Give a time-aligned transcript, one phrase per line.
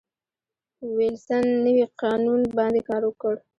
[0.95, 3.33] وېلسن نوي قانون باندې کار وکړ.